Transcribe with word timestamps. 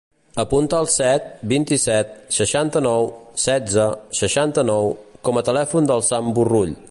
Apunta 0.43 0.77
el 0.83 0.87
set, 0.93 1.27
vint-i-set, 1.51 2.15
seixanta-nou, 2.39 3.07
setze, 3.45 3.85
seixanta-nou 4.21 4.93
com 5.29 5.41
a 5.43 5.49
telèfon 5.51 5.93
del 5.93 6.05
Sam 6.13 6.39
Borrull. 6.39 6.79